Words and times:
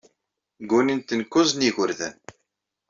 Ggunin-ten 0.61 1.19
kuẓ 1.31 1.49
n 1.53 1.65
yigerdan. 1.65 2.15